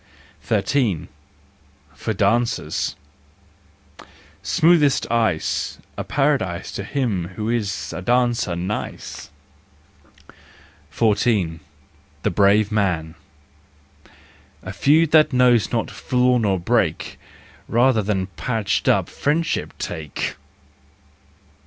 13. 0.41 1.09
For 1.93 2.11
Dancers. 2.11 2.95
Smoothest 4.41 5.05
ice, 5.11 5.77
A 5.95 6.03
paradise 6.03 6.71
To 6.71 6.83
him 6.83 7.33
who 7.35 7.49
is 7.49 7.93
a 7.93 8.01
dancer 8.01 8.55
nice. 8.55 9.29
14. 10.89 11.59
The 12.23 12.31
Brave 12.31 12.71
Man. 12.71 13.13
A 14.63 14.73
feud 14.73 15.11
that 15.11 15.33
knows 15.33 15.71
not 15.71 15.91
flaw 15.91 16.39
nor 16.39 16.59
break, 16.59 17.19
Rather 17.67 18.01
then 18.01 18.25
patched 18.37 18.89
up 18.89 19.07
friendship, 19.07 19.71
take. 19.77 20.35